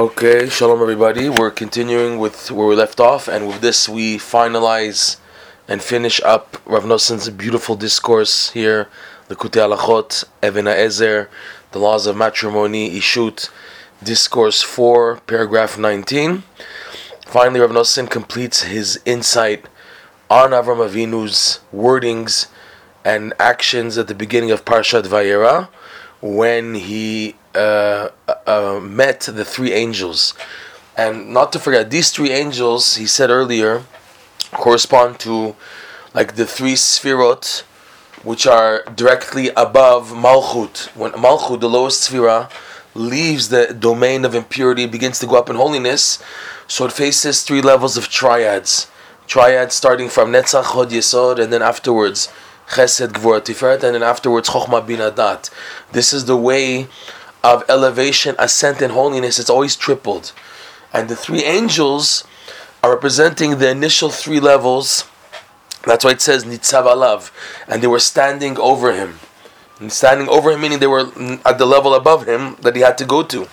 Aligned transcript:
Okay, 0.00 0.48
shalom 0.48 0.80
everybody. 0.80 1.28
We're 1.28 1.50
continuing 1.50 2.18
with 2.18 2.50
where 2.50 2.66
we 2.66 2.74
left 2.74 3.00
off, 3.00 3.28
and 3.28 3.46
with 3.46 3.60
this 3.60 3.86
we 3.86 4.16
finalize 4.16 5.18
and 5.68 5.82
finish 5.82 6.22
up 6.22 6.56
Rav 6.64 6.84
Noson's 6.84 7.28
beautiful 7.28 7.76
discourse 7.76 8.48
here, 8.52 8.88
the 9.28 9.36
Likutei 9.36 9.60
Halachot, 9.60 10.24
Even 10.42 10.66
Ezer, 10.66 11.28
the 11.72 11.78
laws 11.78 12.06
of 12.06 12.16
matrimony, 12.16 12.98
Ishut, 12.98 13.50
discourse 14.02 14.62
4, 14.62 15.16
paragraph 15.26 15.76
19. 15.76 16.44
Finally, 17.26 17.60
Rav 17.60 17.70
Noson 17.70 18.08
completes 18.08 18.62
his 18.62 18.98
insight 19.04 19.66
on 20.30 20.52
Avram 20.52 20.78
Avinu's 20.78 21.60
wordings 21.74 22.46
and 23.04 23.34
actions 23.38 23.98
at 23.98 24.08
the 24.08 24.14
beginning 24.14 24.50
of 24.50 24.64
Parshat 24.64 25.02
Vayera 25.02 25.68
when 26.22 26.74
he 26.74 27.34
uh, 27.54 28.08
uh, 28.50 28.80
met 28.80 29.20
the 29.20 29.44
three 29.44 29.72
angels. 29.72 30.34
And 30.96 31.32
not 31.32 31.52
to 31.52 31.58
forget, 31.58 31.90
these 31.90 32.10
three 32.10 32.32
angels, 32.42 32.96
he 32.96 33.06
said 33.06 33.30
earlier, 33.30 33.84
correspond 34.52 35.18
to 35.20 35.54
like 36.12 36.34
the 36.34 36.46
three 36.46 36.74
sphirot, 36.74 37.62
which 38.22 38.46
are 38.46 38.82
directly 39.02 39.46
above 39.66 40.10
Malchut. 40.24 40.76
When 40.96 41.12
Malchut, 41.12 41.60
the 41.60 41.68
lowest 41.68 42.10
sphira, 42.10 42.50
leaves 42.94 43.48
the 43.48 43.72
domain 43.72 44.24
of 44.24 44.34
impurity, 44.34 44.86
begins 44.86 45.18
to 45.20 45.26
go 45.26 45.36
up 45.36 45.48
in 45.48 45.56
holiness, 45.56 46.22
so 46.66 46.84
it 46.86 46.92
faces 46.92 47.42
three 47.42 47.62
levels 47.62 47.96
of 47.96 48.08
triads. 48.08 48.88
Triads 49.26 49.74
starting 49.74 50.08
from 50.08 50.32
Netzach, 50.32 50.64
Hod 50.64 50.90
Yesod, 50.90 51.38
and 51.38 51.52
then 51.52 51.62
afterwards 51.62 52.28
Chesed, 52.70 53.12
Gvur, 53.12 53.40
Tiferet, 53.40 53.82
and 53.84 53.94
then 53.94 54.02
afterwards 54.02 54.48
Chochma, 54.48 54.84
Bina 54.84 55.10
Da'at. 55.10 55.50
This 55.92 56.12
is 56.12 56.24
the 56.24 56.36
way 56.36 56.88
of 57.42 57.64
elevation, 57.68 58.34
ascent, 58.38 58.82
and 58.82 58.92
holiness. 58.92 59.38
It's 59.38 59.50
always 59.50 59.76
tripled. 59.76 60.32
And 60.92 61.08
the 61.08 61.16
three 61.16 61.44
angels 61.44 62.24
are 62.82 62.90
representing 62.92 63.58
the 63.58 63.70
initial 63.70 64.10
three 64.10 64.40
levels. 64.40 65.08
That's 65.84 66.04
why 66.04 66.12
it 66.12 66.20
says 66.20 66.44
Nitzav 66.44 66.84
Alav. 66.84 67.30
And 67.68 67.82
they 67.82 67.86
were 67.86 68.00
standing 68.00 68.58
over 68.58 68.92
him. 68.92 69.18
And 69.78 69.90
standing 69.90 70.28
over 70.28 70.50
him 70.50 70.60
meaning 70.60 70.78
they 70.78 70.86
were 70.86 71.10
at 71.46 71.58
the 71.58 71.66
level 71.66 71.94
above 71.94 72.26
him 72.26 72.56
that 72.60 72.76
he 72.76 72.82
had 72.82 72.98
to 72.98 73.04
go 73.04 73.22
to. 73.22 73.48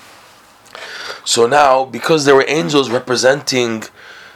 So 1.23 1.45
now, 1.47 1.85
because 1.85 2.25
there 2.25 2.35
were 2.35 2.45
angels 2.47 2.89
representing 2.89 3.83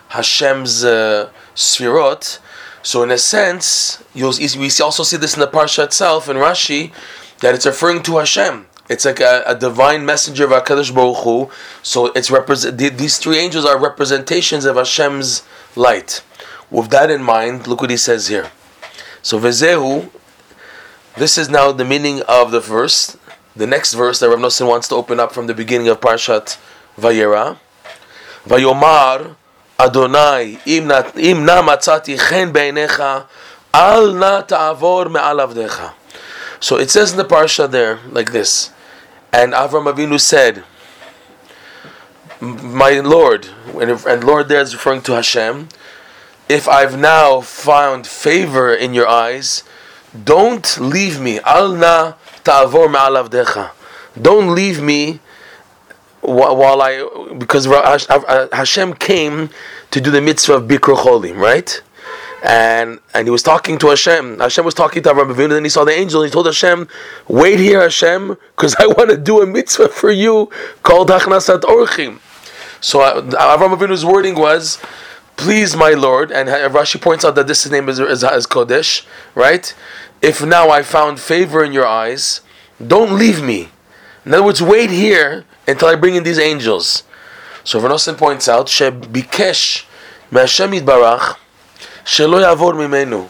Hashem's 0.10 0.84
uh, 0.84 1.30
Sfirot, 1.56 2.40
so 2.84 3.04
in 3.04 3.12
a 3.12 3.18
sense, 3.18 4.04
we 4.16 4.24
also 4.24 5.04
see 5.04 5.18
this 5.18 5.36
in 5.36 5.40
the 5.40 5.48
Parsha 5.48 5.84
itself, 5.84 6.28
in 6.28 6.38
Rashi, 6.38 6.92
that 7.40 7.54
it's 7.54 7.66
referring 7.66 8.04
to 8.04 8.18
Hashem. 8.18 8.68
It's 8.92 9.06
like 9.06 9.22
a, 9.22 9.44
a 9.48 9.56
divine 9.56 10.06
messenger 10.06 10.44
of 10.44 10.52
Hakadosh 10.52 10.94
Baruch 10.94 11.24
Hu. 11.24 11.50
So 11.82 12.08
it's 12.08 12.30
represent. 12.30 12.78
These 12.78 13.20
three 13.20 13.38
angels 13.38 13.64
are 13.64 13.80
representations 13.80 14.66
of 14.66 14.76
Hashem's 14.76 15.44
light. 15.78 16.22
With 16.70 16.90
that 16.90 17.10
in 17.10 17.24
mind, 17.24 17.68
look 17.68 17.80
what 17.80 17.90
he 17.90 17.96
says 17.96 18.28
here. 18.28 18.52
So 19.22 19.40
Vezehu, 19.40 20.10
this 21.16 21.38
is 21.38 21.48
now 21.50 21.72
the 21.72 21.86
meaning 21.86 22.22
of 22.24 22.52
the 22.52 22.60
verse. 22.60 23.16
The 23.56 23.66
next 23.66 23.94
verse 23.94 24.20
that 24.20 24.28
Rav 24.28 24.40
Nosson 24.40 24.68
wants 24.68 24.90
to 24.90 24.96
open 24.96 25.22
up 25.22 25.32
from 25.32 25.48
the 25.48 25.54
beginning 25.54 25.88
of 25.88 26.02
Parshat 26.02 26.58
Vayera. 26.98 27.58
Vayomar 28.46 29.38
Adonai 29.80 30.60
im 30.66 30.88
na 30.88 31.62
matzati 31.64 32.20
chen 32.20 32.52
beinecha 32.52 33.26
al 33.74 34.12
na 34.14 34.42
ta'avor 34.42 35.10
me'al 35.10 35.38
avdecha. 35.38 35.94
So 36.60 36.78
it 36.78 36.90
says 36.92 37.12
in 37.14 37.18
the 37.18 37.26
parsha 37.26 37.72
there 37.72 38.00
like 38.12 38.34
this. 38.34 38.70
And 39.34 39.54
Avram 39.54 39.92
Avinu 39.92 40.20
said, 40.20 40.64
My 42.42 43.00
Lord, 43.00 43.48
and 43.78 44.24
Lord 44.24 44.50
there 44.50 44.62
is 44.62 44.74
referring 44.74 45.02
to 45.04 45.14
Hashem, 45.14 45.70
if 46.50 46.68
I've 46.68 47.00
now 47.00 47.40
found 47.40 48.06
favor 48.06 48.74
in 48.74 48.94
your 48.94 49.08
eyes, 49.08 49.64
don't 50.26 50.78
leave 50.80 51.20
me. 51.22 51.40
Al 51.42 51.72
na 51.74 52.14
ta'avor 52.44 52.88
ma'alavdecha. 52.88 53.72
Don't 54.22 54.54
leave 54.54 54.82
me 54.82 55.22
while 56.20 56.82
I, 56.82 57.08
because 57.38 57.66
Hashem 57.66 58.96
came 58.96 59.50
to 59.92 60.02
do 60.02 60.12
the 60.12 60.22
mitzvah 60.22 60.56
of 60.56 60.64
Bikur 60.64 60.98
Cholim, 60.98 61.38
right? 61.38 61.82
And 62.44 63.00
and 63.14 63.28
he 63.28 63.32
was 63.32 63.44
talking 63.44 63.78
to 63.80 63.90
Hashem. 63.90 64.40
Hashem 64.40 64.66
was 64.66 64.74
talking 64.74 65.04
to 65.04 65.10
Avraham 65.10 65.34
Avinu, 65.34 65.44
and 65.44 65.52
then 65.52 65.64
he 65.64 65.70
saw 65.70 65.84
the 65.84 65.92
angel. 65.92 66.22
And 66.22 66.30
he 66.30 66.34
told 66.34 66.48
Hashem, 66.48 66.88
"Wait 67.28 67.60
here, 67.60 67.82
Hashem, 67.82 68.36
because 68.56 68.76
I 68.80 68.88
want 68.88 69.12
to 69.12 69.18
do 69.18 69.42
a 69.42 69.46
mitzvah 69.46 69.90
for 69.90 70.10
you 70.10 70.50
called 70.82 71.10
Hachnasat 71.10 71.62
Orchim." 71.62 72.20
So 72.82 73.02
uh, 73.02 73.22
Avraham 73.22 73.78
Avinu's 73.78 74.04
wording 74.04 74.34
was, 74.34 74.80
"Please, 75.38 75.76
my 75.76 75.92
Lord," 75.92 76.32
and 76.32 76.50
Rashi 76.50 77.00
points 77.00 77.24
out 77.24 77.36
that 77.36 77.46
this 77.46 77.70
name 77.70 77.88
is, 77.88 78.00
is, 78.00 78.24
is 78.24 78.48
Kodesh, 78.48 79.06
right? 79.36 79.72
If 80.20 80.44
now 80.44 80.72
I 80.72 80.82
found 80.82 81.20
favor 81.20 81.64
in 81.64 81.74
your 81.74 81.86
eyes, 81.86 82.42
don't 82.86 83.20
leave 83.20 83.44
me. 83.44 83.70
In 84.26 84.34
other 84.34 84.44
words, 84.44 84.62
wait 84.64 84.90
here 84.90 85.46
until 85.68 85.90
I 85.90 85.96
bring 85.96 86.16
in 86.16 86.24
these 86.24 86.40
angels. 86.40 87.04
So 87.64 87.80
Rav 87.80 87.92
Nosson 87.92 88.18
points 88.18 88.48
out, 88.48 88.66
"Shebikesh 88.66 89.86
me'Hashem 90.32 90.80
Yitbarach." 90.80 91.38
Shelo 92.04 92.42
yavor 92.42 92.74
mimenu. 92.74 93.30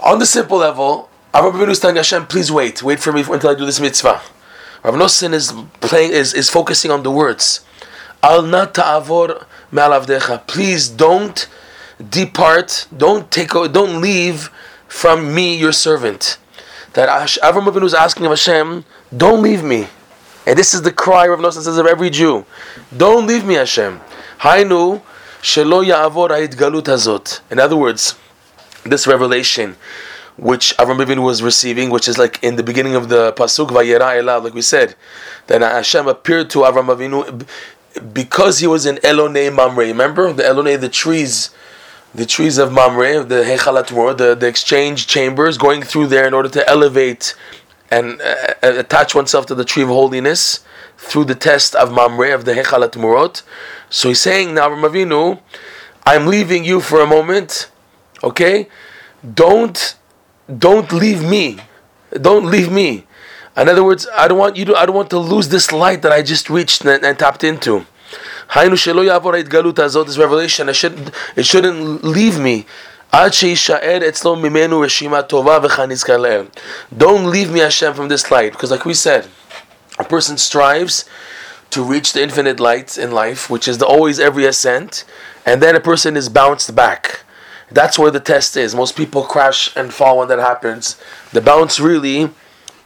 On 0.00 0.18
the 0.18 0.26
simple 0.26 0.58
level, 0.58 1.08
Avraham 1.32 1.52
Avinu 1.52 1.70
is 1.70 1.80
telling 1.80 1.96
Hashem, 1.96 2.26
please 2.26 2.50
wait, 2.50 2.82
wait 2.82 3.00
for 3.00 3.12
me 3.12 3.22
until 3.28 3.50
I 3.50 3.54
do 3.54 3.66
this 3.66 3.80
mitzvah. 3.80 4.22
Rav 4.82 4.94
Nosson 4.94 5.32
is 5.32 5.52
playing 5.80 6.12
is, 6.12 6.32
is 6.32 6.48
focusing 6.48 6.90
on 6.90 7.02
the 7.02 7.10
words. 7.10 7.64
Al 8.22 8.42
ta'avor 8.68 9.44
me'alavdecha. 9.70 10.46
Please 10.46 10.88
don't 10.88 11.48
depart, 12.10 12.86
don't 12.96 13.30
take 13.30 13.50
don't 13.50 14.00
leave 14.00 14.50
from 14.88 15.34
me, 15.34 15.56
your 15.56 15.72
servant. 15.72 16.38
That 16.94 17.08
Avraham 17.08 17.66
Avinu 17.66 17.84
is 17.84 17.94
asking 17.94 18.26
of 18.26 18.32
Hashem, 18.32 18.84
don't 19.14 19.42
leave 19.42 19.62
me. 19.62 19.88
And 20.46 20.56
this 20.56 20.72
is 20.72 20.82
the 20.82 20.92
cry 20.92 21.26
Rav 21.26 21.40
Nosson 21.40 21.62
says 21.62 21.76
of 21.76 21.86
every 21.86 22.08
Jew. 22.08 22.46
Don't 22.96 23.26
leave 23.26 23.44
me, 23.44 23.54
Hashem. 23.54 24.00
Hainu 24.38 25.02
Shelo 25.46 25.80
ya'avor 25.86 26.30
ha'idgalut 26.30 26.86
hazot. 26.92 27.40
In 27.52 27.60
other 27.60 27.76
words, 27.76 28.16
this 28.84 29.06
revelation 29.06 29.76
which 30.36 30.76
Avram 30.76 30.98
Avinu 31.02 31.22
was 31.22 31.40
receiving, 31.40 31.88
which 31.88 32.08
is 32.08 32.18
like 32.18 32.42
in 32.42 32.56
the 32.56 32.64
beginning 32.64 32.96
of 32.96 33.08
the 33.08 33.32
pasuk 33.34 33.68
Vayera 33.68 34.20
Elav, 34.20 34.42
like 34.42 34.54
we 34.54 34.60
said, 34.60 34.96
that 35.46 35.62
Hashem 35.62 36.08
appeared 36.08 36.50
to 36.50 36.58
Avram 36.60 36.88
Avinu 36.94 37.46
because 38.12 38.58
he 38.58 38.66
was 38.66 38.86
in 38.86 38.96
Elonei 38.96 39.54
Mamre. 39.54 39.84
Remember 39.84 40.32
the 40.32 40.42
Elonei, 40.42 40.80
the 40.80 40.88
trees, 40.88 41.50
the 42.12 42.26
trees 42.26 42.58
of 42.58 42.72
Mamre, 42.72 43.22
the 43.22 43.44
Hechalat 43.44 44.18
the 44.18 44.34
the 44.34 44.48
exchange 44.48 45.06
chambers, 45.06 45.56
going 45.58 45.82
through 45.82 46.08
there 46.08 46.26
in 46.26 46.34
order 46.34 46.48
to 46.48 46.68
elevate 46.68 47.36
and 47.88 48.20
uh, 48.20 48.52
attach 48.62 49.14
oneself 49.14 49.46
to 49.46 49.54
the 49.54 49.64
tree 49.64 49.84
of 49.84 49.90
holiness 49.90 50.64
through 50.98 51.24
the 51.24 51.36
test 51.36 51.76
of 51.76 51.92
Mamre, 51.92 52.32
of 52.32 52.44
the 52.44 52.54
Hechalat 52.54 52.96
Murot. 52.96 53.42
So 53.90 54.08
he's 54.08 54.20
saying 54.20 54.54
now, 54.54 54.68
Ramavinu, 54.68 55.40
I'm 56.04 56.26
leaving 56.26 56.64
you 56.64 56.80
for 56.80 57.00
a 57.00 57.06
moment, 57.06 57.70
okay? 58.22 58.68
Don't, 59.34 59.96
don't 60.58 60.92
leave 60.92 61.22
me. 61.22 61.58
Don't 62.12 62.46
leave 62.46 62.70
me. 62.70 63.06
In 63.56 63.68
other 63.68 63.82
words, 63.82 64.06
I 64.14 64.28
don't 64.28 64.38
want 64.38 64.56
you 64.56 64.66
to, 64.66 64.76
I 64.76 64.86
don't 64.86 64.94
want 64.94 65.10
to 65.10 65.18
lose 65.18 65.48
this 65.48 65.72
light 65.72 66.02
that 66.02 66.12
I 66.12 66.22
just 66.22 66.48
reached 66.50 66.84
and, 66.84 67.04
and 67.04 67.18
tapped 67.18 67.42
into. 67.42 67.86
This 68.54 68.86
revelation, 68.86 70.68
it 70.68 70.76
shouldn't, 70.76 71.10
it 71.34 71.46
shouldn't 71.46 72.04
leave 72.04 72.38
me. 72.38 72.66
Don't 73.12 73.42
leave 77.30 77.52
me, 77.52 77.60
Hashem, 77.60 77.94
from 77.94 78.08
this 78.08 78.30
light. 78.30 78.52
Because 78.52 78.70
like 78.70 78.84
we 78.84 78.94
said, 78.94 79.26
a 79.98 80.04
person 80.04 80.36
strives 80.36 81.04
to 81.70 81.82
reach 81.82 82.12
the 82.12 82.22
infinite 82.22 82.60
light 82.60 82.96
in 82.96 83.10
life, 83.10 83.50
which 83.50 83.68
is 83.68 83.78
the 83.78 83.86
always 83.86 84.18
every 84.18 84.44
ascent, 84.44 85.04
and 85.44 85.62
then 85.62 85.76
a 85.76 85.80
person 85.80 86.16
is 86.16 86.28
bounced 86.28 86.74
back. 86.74 87.20
That's 87.70 87.98
where 87.98 88.10
the 88.10 88.20
test 88.20 88.56
is. 88.56 88.74
Most 88.74 88.96
people 88.96 89.22
crash 89.22 89.74
and 89.76 89.92
fall 89.92 90.18
when 90.18 90.28
that 90.28 90.38
happens. 90.38 91.00
The 91.32 91.40
bounce 91.40 91.80
really 91.80 92.30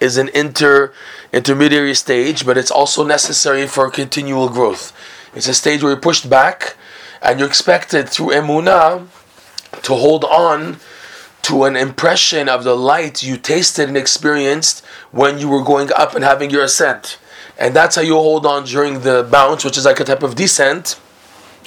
is 0.00 0.16
an 0.16 0.30
inter 0.34 0.92
intermediary 1.32 1.94
stage, 1.94 2.46
but 2.46 2.56
it's 2.56 2.70
also 2.70 3.04
necessary 3.04 3.66
for 3.66 3.90
continual 3.90 4.48
growth. 4.48 4.92
It's 5.34 5.46
a 5.48 5.54
stage 5.54 5.82
where 5.82 5.92
you're 5.92 6.00
pushed 6.00 6.28
back, 6.28 6.76
and 7.22 7.38
you're 7.38 7.48
expected 7.48 8.08
through 8.08 8.28
emunah 8.28 9.06
to 9.82 9.94
hold 9.94 10.24
on 10.24 10.78
to 11.42 11.64
an 11.64 11.76
impression 11.76 12.48
of 12.48 12.64
the 12.64 12.76
light 12.76 13.22
you 13.22 13.36
tasted 13.36 13.88
and 13.88 13.96
experienced 13.96 14.84
when 15.10 15.38
you 15.38 15.48
were 15.48 15.62
going 15.62 15.90
up 15.96 16.14
and 16.14 16.24
having 16.24 16.50
your 16.50 16.64
ascent. 16.64 17.18
And 17.60 17.76
that's 17.76 17.94
how 17.94 18.02
you 18.02 18.14
hold 18.14 18.46
on 18.46 18.64
during 18.64 19.00
the 19.00 19.28
bounce, 19.30 19.64
which 19.66 19.76
is 19.76 19.84
like 19.84 20.00
a 20.00 20.04
type 20.04 20.22
of 20.22 20.34
descent, 20.34 20.98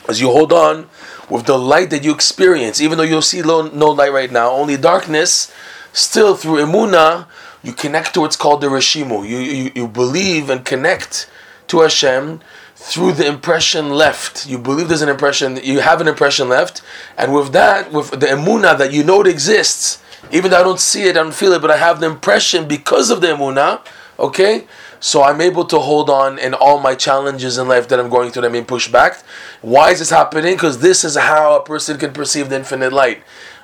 as 0.09 0.19
you 0.19 0.31
hold 0.31 0.51
on 0.51 0.89
with 1.29 1.45
the 1.45 1.57
light 1.57 1.91
that 1.91 2.03
you 2.03 2.11
experience. 2.11 2.81
Even 2.81 2.97
though 2.97 3.03
you'll 3.03 3.21
see 3.21 3.41
no, 3.41 3.61
light 3.91 4.11
right 4.11 4.31
now, 4.31 4.49
only 4.49 4.75
darkness, 4.75 5.53
still 5.93 6.35
through 6.35 6.57
Emuna, 6.57 7.27
you 7.61 7.73
connect 7.73 8.15
to 8.15 8.21
what's 8.21 8.35
called 8.35 8.61
the 8.61 8.67
Reshimu. 8.67 9.27
You, 9.27 9.37
you, 9.37 9.71
you 9.75 9.87
believe 9.87 10.49
and 10.49 10.65
connect 10.65 11.29
to 11.67 11.81
Hashem 11.81 12.41
through 12.75 13.13
the 13.13 13.27
impression 13.27 13.91
left. 13.91 14.47
You 14.47 14.57
believe 14.57 14.89
there's 14.89 15.03
an 15.03 15.09
impression, 15.09 15.59
you 15.63 15.79
have 15.79 16.01
an 16.01 16.07
impression 16.07 16.49
left, 16.49 16.81
and 17.17 17.33
with 17.33 17.53
that, 17.53 17.93
with 17.93 18.09
the 18.09 18.25
emuna 18.25 18.77
that 18.77 18.91
you 18.91 19.03
know 19.03 19.21
it 19.21 19.27
exists, 19.27 20.03
even 20.31 20.51
though 20.51 20.59
I 20.59 20.63
don't 20.63 20.79
see 20.79 21.03
it, 21.03 21.11
I 21.11 21.23
don't 21.23 21.33
feel 21.33 21.53
it, 21.53 21.61
but 21.61 21.71
I 21.71 21.77
have 21.77 21.99
the 21.99 22.07
impression 22.07 22.67
because 22.67 23.09
of 23.09 23.21
the 23.21 23.27
emuna, 23.27 23.85
okay? 24.19 24.67
So 25.03 25.21
I'm 25.21 25.41
able 25.41 25.65
to 25.65 25.79
hold 25.79 26.09
on 26.09 26.39
in 26.39 26.53
all 26.53 26.79
my 26.79 26.95
challenges 26.95 27.57
in 27.57 27.67
life 27.67 27.89
that 27.89 27.99
I'm 27.99 28.09
going 28.09 28.31
through 28.31 28.43
that 28.43 28.47
I'm 28.47 28.53
being 28.53 28.63
pushed 28.63 28.89
back. 28.89 29.21
Why 29.61 29.91
is 29.91 29.99
this 29.99 30.11
happening? 30.11 30.55
Because 30.55 30.79
this 30.79 31.03
is 31.03 31.17
how 31.17 31.57
a 31.57 31.61
person 31.61 31.97
can 31.97 32.13
perceive 32.13 32.47
the 32.47 32.55
infinite 32.55 32.93
light 32.93 33.21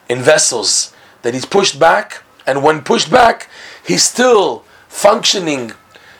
in 0.09 0.19
vessels. 0.19 0.93
That 1.21 1.33
he's 1.33 1.45
pushed 1.45 1.79
back, 1.79 2.23
and 2.45 2.61
when 2.61 2.81
pushed 2.81 3.09
back, 3.09 3.49
he's 3.87 4.03
still 4.03 4.65
functioning 4.89 5.71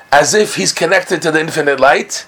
as 0.10 0.33
if 0.33 0.56
he's 0.56 0.71
connected 0.71 1.22
to 1.24 1.31
the 1.31 1.42
infinite 1.42 1.81
light. 1.81 2.25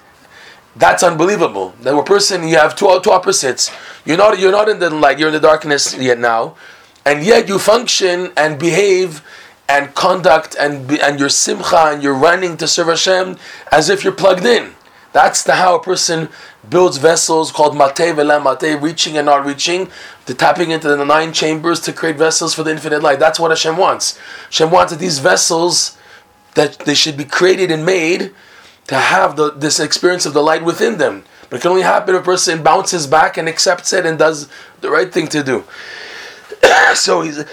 That's 0.75 1.01
unbelievable. 1.01 1.73
That 1.83 1.97
a 1.97 2.03
person 2.03 2.45
you 2.45 2.57
have 2.57 2.75
two 2.75 2.99
two 3.01 3.11
opposites. 3.11 3.71
You're 4.03 4.17
not 4.17 4.37
you're 4.37 4.51
not 4.51 4.67
in 4.67 4.79
the 4.79 4.89
light. 4.89 5.17
You're 5.17 5.29
in 5.29 5.33
the 5.33 5.39
darkness 5.39 5.97
yet 5.97 6.19
now, 6.19 6.57
and 7.05 7.23
yet 7.23 7.47
you 7.47 7.57
function 7.57 8.33
and 8.35 8.59
behave 8.59 9.23
and 9.67 9.93
conduct 9.95 10.55
and 10.59 10.91
and 10.99 11.19
your 11.19 11.29
simcha 11.29 11.91
and 11.91 12.03
you're 12.03 12.13
running 12.13 12.57
to 12.57 12.67
serve 12.67 12.87
Hashem 12.87 13.37
as 13.71 13.89
if 13.89 14.03
you're 14.03 14.13
plugged 14.13 14.45
in. 14.45 14.73
That's 15.13 15.43
the 15.43 15.55
how 15.55 15.75
a 15.75 15.83
person 15.83 16.29
builds 16.69 16.97
vessels 16.97 17.51
called 17.51 17.75
mati 17.75 18.05
v'lo 18.05 18.41
mati, 18.41 18.75
reaching 18.75 19.17
and 19.17 19.25
not 19.25 19.45
reaching, 19.45 19.89
the 20.25 20.33
tapping 20.33 20.71
into 20.71 20.87
the 20.87 21.03
nine 21.03 21.33
chambers 21.33 21.79
to 21.81 21.93
create 21.93 22.17
vessels 22.17 22.53
for 22.53 22.63
the 22.63 22.71
infinite 22.71 23.01
light. 23.01 23.19
That's 23.19 23.39
what 23.39 23.51
Hashem 23.51 23.77
wants. 23.77 24.17
Hashem 24.45 24.71
wants 24.71 24.93
that 24.93 24.99
these 24.99 25.19
vessels 25.19 25.97
that 26.55 26.79
they 26.79 26.93
should 26.93 27.17
be 27.17 27.25
created 27.25 27.71
and 27.71 27.85
made 27.85 28.33
to 28.87 28.95
have 28.95 29.35
the, 29.35 29.51
this 29.51 29.79
experience 29.79 30.25
of 30.25 30.33
the 30.33 30.41
light 30.41 30.63
within 30.63 30.97
them. 30.97 31.23
But 31.49 31.57
it 31.57 31.61
can 31.61 31.71
only 31.71 31.83
happen 31.83 32.15
if 32.15 32.21
a 32.21 32.25
person 32.25 32.63
bounces 32.63 33.07
back 33.07 33.37
and 33.37 33.47
accepts 33.47 33.91
it 33.93 34.05
and 34.05 34.17
does 34.17 34.47
the 34.79 34.89
right 34.89 35.11
thing 35.13 35.27
to 35.27 35.43
do. 35.43 35.65
so 36.95 37.21
he's 37.21 37.37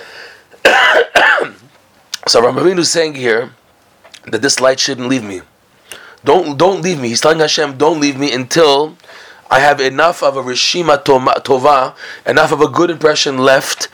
so 2.28 2.42
Ramavinu 2.42 2.80
is 2.80 2.90
saying 2.90 3.14
here 3.14 3.50
that 4.26 4.42
this 4.42 4.60
light 4.60 4.78
shouldn't 4.78 5.08
leave 5.08 5.24
me. 5.24 5.40
Don't 6.24 6.58
don't 6.58 6.82
leave 6.82 7.00
me. 7.00 7.08
He's 7.08 7.20
telling 7.20 7.38
Hashem, 7.38 7.78
don't 7.78 8.00
leave 8.00 8.18
me 8.18 8.32
until 8.32 8.96
I 9.50 9.60
have 9.60 9.80
enough 9.80 10.22
of 10.22 10.36
a 10.36 10.42
rishima 10.42 11.02
tova, 11.02 11.94
enough 12.26 12.52
of 12.52 12.60
a 12.60 12.68
good 12.68 12.90
impression 12.90 13.38
left 13.38 13.88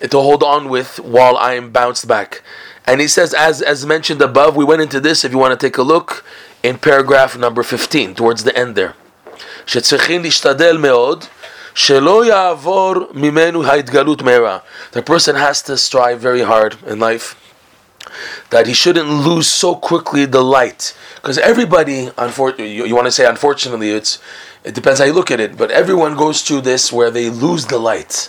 to 0.00 0.18
hold 0.18 0.42
on 0.42 0.68
with 0.68 0.98
while 1.00 1.36
I 1.36 1.54
am 1.54 1.70
bounced 1.70 2.08
back. 2.08 2.42
And 2.86 3.00
he 3.00 3.06
says, 3.06 3.34
as 3.34 3.62
as 3.62 3.86
mentioned 3.86 4.22
above, 4.22 4.56
we 4.56 4.64
went 4.64 4.82
into 4.82 5.00
this. 5.00 5.24
If 5.24 5.32
you 5.32 5.38
want 5.38 5.58
to 5.58 5.66
take 5.66 5.78
a 5.78 5.82
look 5.82 6.24
in 6.62 6.78
paragraph 6.78 7.38
number 7.38 7.62
fifteen, 7.62 8.14
towards 8.14 8.44
the 8.44 8.56
end 8.56 8.74
there. 8.74 8.94
The 9.66 11.28
person 15.06 15.36
has 15.36 15.62
to 15.62 15.76
strive 15.76 16.20
very 16.20 16.42
hard 16.42 16.76
in 16.86 16.98
life 16.98 17.36
that 18.50 18.66
he 18.66 18.72
shouldn't 18.72 19.08
lose 19.08 19.50
so 19.50 19.74
quickly 19.74 20.24
the 20.24 20.42
light. 20.42 20.96
Because 21.16 21.38
everybody, 21.38 22.10
unfortunately, 22.16 22.72
you, 22.72 22.84
you 22.86 22.94
want 22.94 23.06
to 23.06 23.12
say 23.12 23.26
unfortunately, 23.26 23.90
it's 23.90 24.18
it 24.62 24.74
depends 24.74 25.00
how 25.00 25.06
you 25.06 25.14
look 25.14 25.30
at 25.30 25.40
it, 25.40 25.56
but 25.56 25.70
everyone 25.70 26.16
goes 26.16 26.42
through 26.42 26.60
this 26.62 26.92
where 26.92 27.10
they 27.10 27.30
lose 27.30 27.66
the 27.66 27.78
light. 27.78 28.28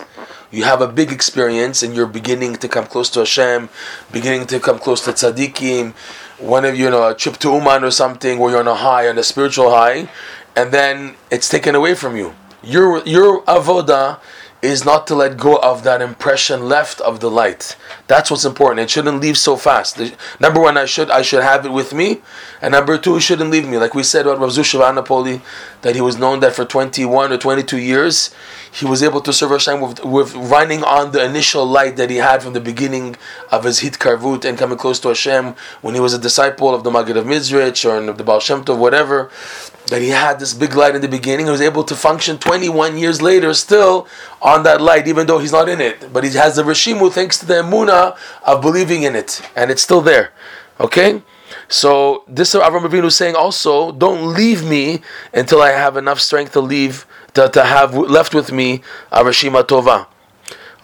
You 0.50 0.64
have 0.64 0.80
a 0.80 0.88
big 0.88 1.12
experience 1.12 1.82
and 1.82 1.94
you're 1.94 2.06
beginning 2.06 2.56
to 2.56 2.68
come 2.68 2.86
close 2.86 3.10
to 3.10 3.20
Hashem, 3.20 3.68
beginning 4.10 4.46
to 4.48 4.60
come 4.60 4.78
close 4.78 5.04
to 5.04 5.12
tzaddikim, 5.12 5.94
one 6.38 6.64
of 6.64 6.76
you 6.76 6.90
know 6.90 7.08
a 7.08 7.14
trip 7.14 7.36
to 7.38 7.52
Uman 7.52 7.84
or 7.84 7.90
something 7.90 8.38
where 8.38 8.50
you're 8.50 8.60
on 8.60 8.68
a 8.68 8.74
high, 8.74 9.08
on 9.08 9.16
a 9.18 9.22
spiritual 9.22 9.70
high, 9.70 10.08
and 10.56 10.72
then 10.72 11.14
it's 11.30 11.48
taken 11.48 11.74
away 11.74 11.94
from 11.94 12.16
you. 12.16 12.34
Your 12.62 13.02
your 13.04 13.42
avoda 13.44 14.20
is 14.62 14.84
not 14.84 15.08
to 15.08 15.14
let 15.16 15.36
go 15.36 15.56
of 15.56 15.82
that 15.82 16.00
impression 16.00 16.68
left 16.68 17.00
of 17.00 17.18
the 17.18 17.28
light. 17.28 17.76
That's 18.06 18.30
what's 18.30 18.44
important. 18.44 18.80
It 18.80 18.90
shouldn't 18.90 19.20
leave 19.20 19.36
so 19.36 19.56
fast. 19.56 20.00
Number 20.38 20.60
one, 20.60 20.76
I 20.76 20.84
should 20.84 21.10
I 21.10 21.22
should 21.22 21.42
have 21.42 21.66
it 21.66 21.72
with 21.72 21.92
me, 21.92 22.22
and 22.62 22.72
number 22.72 22.96
two, 22.96 23.16
it 23.16 23.20
shouldn't 23.20 23.50
leave 23.50 23.68
me. 23.68 23.78
Like 23.78 23.94
we 23.94 24.04
said 24.04 24.26
about 24.26 24.38
Rav 24.38 24.50
Zusha 24.50 24.80
Anipoli, 24.80 25.42
that 25.82 25.96
he 25.96 26.00
was 26.00 26.16
known 26.16 26.38
that 26.40 26.54
for 26.54 26.64
21 26.64 27.32
or 27.32 27.38
22 27.38 27.76
years, 27.76 28.32
he 28.72 28.86
was 28.86 29.02
able 29.02 29.20
to 29.20 29.32
serve 29.32 29.50
Hashem 29.50 29.80
with, 29.80 30.04
with 30.04 30.34
running 30.34 30.82
on 30.82 31.12
the 31.12 31.22
initial 31.22 31.66
light 31.66 31.96
that 31.96 32.08
he 32.08 32.16
had 32.16 32.42
from 32.42 32.54
the 32.54 32.60
beginning 32.60 33.16
of 33.50 33.64
his 33.64 33.80
hit 33.80 33.94
karvut 33.94 34.44
and 34.46 34.56
coming 34.56 34.78
close 34.78 34.98
to 35.00 35.08
Hashem 35.08 35.54
when 35.82 35.94
he 35.94 36.00
was 36.00 36.14
a 36.14 36.18
disciple 36.18 36.74
of 36.74 36.82
the 36.82 36.90
Maggid 36.90 37.16
of 37.16 37.26
Mezritch 37.26 37.84
or 37.88 38.08
of 38.08 38.16
the 38.16 38.24
Baal 38.24 38.40
Shem 38.40 38.64
Tov, 38.64 38.78
whatever 38.78 39.30
that 39.88 40.00
he 40.00 40.08
had 40.08 40.40
this 40.40 40.54
big 40.54 40.74
light 40.74 40.94
in 40.94 41.02
the 41.02 41.08
beginning. 41.08 41.46
He 41.46 41.52
was 41.52 41.60
able 41.60 41.84
to 41.84 41.94
function 41.94 42.38
21 42.38 42.96
years 42.96 43.20
later 43.20 43.52
still 43.52 44.08
on 44.40 44.62
that 44.62 44.80
light, 44.80 45.06
even 45.06 45.26
though 45.26 45.38
he's 45.38 45.52
not 45.52 45.68
in 45.68 45.80
it. 45.80 46.12
But 46.12 46.24
he 46.24 46.30
has 46.30 46.56
the 46.56 46.62
Rishimu 46.62 47.12
thanks 47.12 47.38
to 47.40 47.46
the 47.46 47.54
Emuna 47.54 48.16
of 48.44 48.62
believing 48.62 49.02
in 49.02 49.14
it. 49.14 49.42
And 49.54 49.70
it's 49.70 49.82
still 49.82 50.00
there. 50.00 50.32
Okay? 50.80 51.22
So 51.68 52.24
this 52.26 52.54
Avram 52.54 52.86
Avinu 52.86 53.06
is 53.06 53.16
saying 53.16 53.34
also, 53.34 53.92
don't 53.92 54.34
leave 54.34 54.64
me 54.64 55.02
until 55.32 55.60
I 55.60 55.70
have 55.70 55.96
enough 55.96 56.20
strength 56.20 56.52
to 56.52 56.60
leave, 56.60 57.06
to, 57.34 57.48
to 57.48 57.64
have 57.64 57.94
left 57.94 58.34
with 58.34 58.52
me 58.52 58.82
a 59.10 59.22
Rishima 59.22 59.64
Tova. 59.64 60.06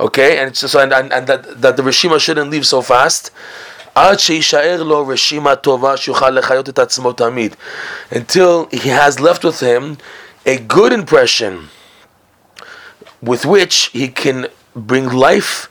Okay? 0.01 0.39
And 0.39 0.55
just, 0.55 0.75
and, 0.75 0.93
and, 0.93 1.13
and 1.13 1.27
that, 1.27 1.61
that 1.61 1.77
the 1.77 1.83
Rishima 1.83 2.21
shouldn't 2.21 2.51
leave 2.51 2.67
so 2.67 2.83
fast. 2.83 3.31
Until 3.97 4.37
he 8.67 8.89
has 8.89 9.21
left 9.21 9.45
with 9.45 9.61
him 9.61 9.99
a 10.47 10.59
good 10.59 10.93
impression 10.93 11.69
with 13.21 13.45
which 13.45 13.87
he 13.87 14.09
can 14.09 14.47
bring 14.77 15.09
life 15.09 15.69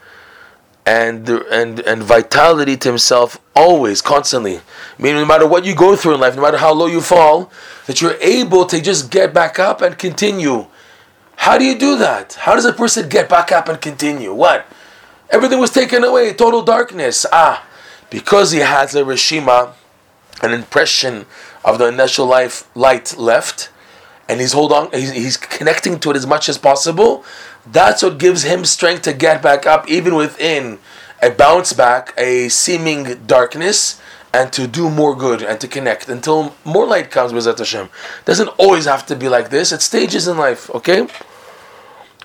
and 0.87 1.27
and 1.27 1.81
and 1.81 2.01
vitality 2.01 2.77
to 2.77 2.87
himself 2.87 3.37
always, 3.53 4.01
constantly. 4.01 4.61
Meaning, 4.97 5.19
no 5.19 5.25
matter 5.25 5.45
what 5.45 5.65
you 5.65 5.75
go 5.75 5.97
through 5.97 6.13
in 6.13 6.21
life, 6.21 6.37
no 6.37 6.41
matter 6.41 6.57
how 6.57 6.73
low 6.73 6.85
you 6.85 7.01
fall, 7.01 7.51
that 7.87 8.01
you're 8.01 8.15
able 8.21 8.65
to 8.65 8.81
just 8.81 9.11
get 9.11 9.33
back 9.33 9.59
up 9.59 9.81
and 9.81 9.97
continue. 9.97 10.65
How 11.35 11.57
do 11.57 11.65
you 11.65 11.77
do 11.77 11.97
that? 11.97 12.35
How 12.35 12.55
does 12.55 12.63
a 12.63 12.71
person 12.71 13.09
get 13.09 13.27
back 13.27 13.51
up 13.51 13.67
and 13.67 13.81
continue? 13.81 14.33
What? 14.33 14.65
Everything 15.29 15.59
was 15.59 15.71
taken 15.71 16.05
away, 16.05 16.33
total 16.33 16.61
darkness. 16.63 17.25
Ah, 17.33 17.67
because 18.09 18.51
he 18.51 18.59
has 18.59 18.95
a 18.95 19.03
reshima, 19.03 19.73
an 20.41 20.53
impression 20.53 21.25
of 21.65 21.79
the 21.79 21.87
initial 21.89 22.25
life 22.25 22.63
light 22.75 23.17
left, 23.17 23.69
and 24.28 24.40
he's 24.40 24.52
hold 24.52 24.72
on, 24.72 24.90
he's, 24.92 25.12
he's 25.12 25.36
connecting 25.36 25.98
to 26.00 26.10
it 26.10 26.16
as 26.16 26.26
much 26.26 26.48
as 26.48 26.58
possible. 26.58 27.24
That's 27.66 28.02
what 28.02 28.18
gives 28.18 28.42
him 28.44 28.64
strength 28.64 29.02
to 29.02 29.12
get 29.12 29.42
back 29.42 29.66
up, 29.66 29.88
even 29.88 30.14
within 30.14 30.78
a 31.22 31.30
bounce 31.30 31.72
back, 31.72 32.12
a 32.16 32.48
seeming 32.48 33.24
darkness, 33.26 34.00
and 34.34 34.52
to 34.52 34.66
do 34.66 34.88
more 34.88 35.14
good 35.14 35.42
and 35.42 35.60
to 35.60 35.68
connect 35.68 36.08
until 36.08 36.54
more 36.64 36.86
light 36.86 37.10
comes 37.10 37.32
with 37.32 37.44
Hashem. 37.44 37.88
Doesn't 38.24 38.48
always 38.58 38.86
have 38.86 39.04
to 39.06 39.16
be 39.16 39.28
like 39.28 39.50
this. 39.50 39.72
It's 39.72 39.84
stages 39.84 40.26
in 40.26 40.36
life, 40.38 40.70
okay? 40.70 41.06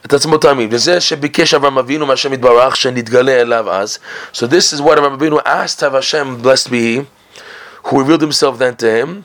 את 0.06 0.14
עצמו 0.14 0.38
תמיד, 0.38 0.74
וזה 0.74 1.02
שביקש 1.02 1.54
אברהם 1.54 1.78
אבינו 1.78 2.06
מהשם 2.06 2.34
יתברך 2.34 2.76
שנתגלה 2.76 3.42
אליו 3.42 3.72
אז. 3.72 4.00
So 4.34 4.48
this 4.48 4.74
is 4.74 4.82
what 4.82 4.98
Abraham 4.98 5.20
Avinu 5.20 5.42
asked 5.46 5.84
of 5.84 5.94
Hashem, 5.94 6.42
blessed 6.42 6.70
be 6.70 6.80
He, 6.80 7.06
who 7.84 8.00
revealed 8.00 8.22
Himself 8.22 8.58
then 8.58 8.76
to 8.78 8.90
him. 8.90 9.24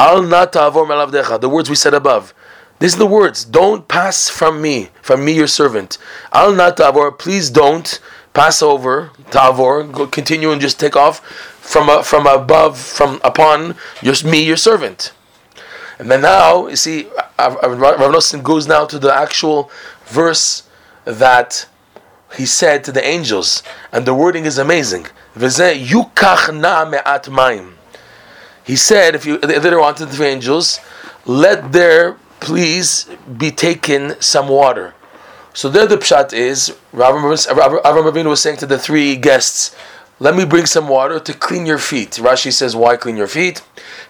Al 0.00 0.22
na 0.22 0.46
ta'avor 0.46 0.86
me'alavdecha, 0.88 1.38
the 1.38 1.48
words 1.50 1.68
we 1.68 1.76
said 1.76 1.92
above. 1.92 2.32
These 2.78 2.94
are 2.94 3.00
the 3.00 3.06
words, 3.06 3.44
don't 3.44 3.86
pass 3.86 4.30
from 4.30 4.62
me, 4.62 4.88
from 5.02 5.22
me 5.26 5.32
your 5.32 5.46
servant. 5.46 5.98
Al 6.32 6.54
na 6.54 6.70
ta'avor, 6.70 7.18
please 7.18 7.50
don't 7.50 8.00
pass 8.32 8.62
over, 8.62 9.10
tavor. 9.30 9.92
go, 9.92 10.06
continue 10.06 10.52
and 10.52 10.60
just 10.60 10.80
take 10.80 10.96
off 10.96 11.20
from, 11.60 11.90
uh, 11.90 12.02
from 12.02 12.26
above, 12.26 12.78
from 12.78 13.20
upon 13.22 13.74
your, 14.00 14.14
me 14.24 14.42
your 14.42 14.56
servant. 14.56 15.12
And 15.98 16.10
then 16.10 16.22
now, 16.22 16.66
you 16.68 16.76
see, 16.76 17.04
Rav 17.38 17.58
Nosson 17.60 18.42
goes 18.42 18.66
now 18.66 18.86
to 18.86 18.98
the 18.98 19.12
actual 19.14 19.70
verse 20.06 20.62
that 21.04 21.66
he 22.38 22.46
said 22.46 22.84
to 22.84 22.92
the 22.92 23.06
angels, 23.06 23.62
and 23.92 24.06
the 24.06 24.14
wording 24.14 24.46
is 24.46 24.56
amazing. 24.56 25.08
He 28.70 28.76
said, 28.76 29.16
if 29.16 29.26
you 29.26 29.36
later 29.38 29.80
on 29.80 29.96
to 29.96 30.06
the 30.06 30.24
angels, 30.24 30.78
let 31.26 31.72
there 31.72 32.16
please 32.38 33.10
be 33.36 33.50
taken 33.50 34.14
some 34.20 34.46
water. 34.48 34.94
So 35.52 35.68
there 35.68 35.88
the 35.88 35.96
pshat 35.96 36.32
is, 36.32 36.76
Avram 36.92 38.12
Avinu 38.12 38.28
was 38.28 38.40
saying 38.40 38.58
to 38.58 38.66
the 38.66 38.78
three 38.78 39.16
guests, 39.16 39.74
let 40.20 40.36
me 40.36 40.44
bring 40.44 40.66
some 40.66 40.86
water 40.86 41.18
to 41.18 41.32
clean 41.34 41.66
your 41.66 41.78
feet. 41.78 42.12
Rashi 42.12 42.52
says, 42.52 42.76
why 42.76 42.96
clean 42.96 43.16
your 43.16 43.26
feet? 43.26 43.60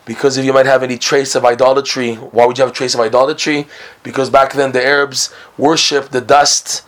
Because 0.05 0.37
if 0.37 0.45
you 0.45 0.53
might 0.53 0.67
have 0.67 0.83
any 0.83 0.99
trace 0.99 1.35
of 1.35 1.47
idolatry, 1.47 2.17
why 2.17 2.45
would 2.45 2.59
you 2.59 2.65
have 2.65 2.73
a 2.73 2.77
trace 2.77 2.93
of 2.93 3.01
idolatry? 3.01 3.67
Because 4.03 4.29
back 4.29 4.53
then 4.53 4.73
the 4.73 4.85
Arabs 4.85 5.33
worshipped 5.57 6.13
the 6.13 6.21
dust 6.21 6.83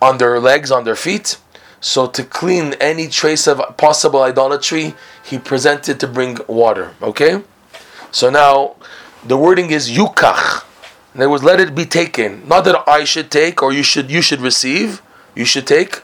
on 0.00 0.18
their 0.18 0.38
legs, 0.38 0.70
on 0.70 0.84
their 0.84 0.94
feet. 0.94 1.38
So 1.84 2.06
to 2.06 2.24
clean 2.24 2.72
any 2.80 3.08
trace 3.08 3.46
of 3.46 3.60
possible 3.76 4.22
idolatry, 4.22 4.94
he 5.22 5.38
presented 5.38 6.00
to 6.00 6.06
bring 6.06 6.38
water. 6.48 6.94
Okay? 7.02 7.42
So 8.10 8.30
now 8.30 8.76
the 9.22 9.36
wording 9.36 9.70
is 9.70 9.90
yukach. 9.90 10.64
In 11.14 11.28
words, 11.28 11.44
let 11.44 11.60
it 11.60 11.74
be 11.74 11.84
taken. 11.84 12.48
Not 12.48 12.64
that 12.64 12.88
I 12.88 13.04
should 13.04 13.30
take 13.30 13.62
or 13.62 13.70
you 13.70 13.82
should 13.82 14.10
you 14.10 14.22
should 14.22 14.40
receive, 14.40 15.02
you 15.34 15.44
should 15.44 15.66
take, 15.66 16.02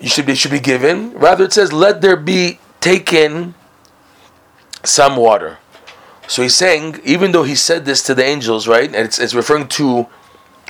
you 0.00 0.08
should 0.08 0.26
be 0.26 0.34
should 0.34 0.50
be 0.50 0.58
given. 0.58 1.12
Rather 1.12 1.44
it 1.44 1.52
says, 1.52 1.72
let 1.72 2.00
there 2.00 2.16
be 2.16 2.58
taken 2.80 3.54
some 4.82 5.14
water. 5.14 5.58
So 6.26 6.42
he's 6.42 6.56
saying, 6.56 7.00
even 7.04 7.30
though 7.30 7.44
he 7.44 7.54
said 7.54 7.84
this 7.84 8.02
to 8.02 8.12
the 8.12 8.24
angels, 8.24 8.66
right, 8.66 8.88
and 8.92 9.06
it's, 9.06 9.20
it's 9.20 9.34
referring 9.34 9.68
to 9.78 10.08